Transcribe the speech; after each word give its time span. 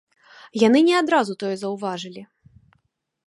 Яны 0.67 0.79
не 0.87 0.95
адразу 1.01 1.37
тое 1.43 1.53
заўважылі. 1.63 2.21